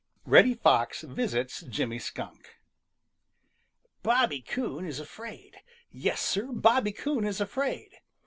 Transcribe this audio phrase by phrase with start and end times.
[0.25, 0.31] V.
[0.31, 2.55] REDDY FOX VISITS JIMMY SKUNK
[4.01, 5.57] |BOBBY COON is afraid!
[5.91, 7.99] Yes, Sir, Bobby Coon is afraid!